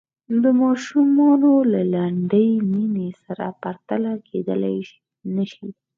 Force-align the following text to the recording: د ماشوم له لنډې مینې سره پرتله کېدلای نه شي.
د 0.43 0.45
ماشوم 0.61 1.15
له 1.71 1.81
لنډې 1.93 2.47
مینې 2.71 3.09
سره 3.23 3.45
پرتله 3.61 4.11
کېدلای 4.27 4.79
نه 5.35 5.43
شي. 5.51 5.67